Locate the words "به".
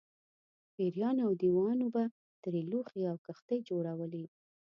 1.95-2.03